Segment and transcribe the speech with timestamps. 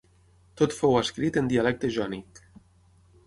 [0.61, 2.41] Tot fou escrit en dialecte jònic.